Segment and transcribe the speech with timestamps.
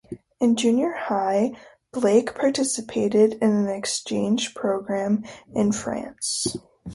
[0.39, 1.51] In junior high,
[1.93, 6.57] Blake participated in an exchange program in France.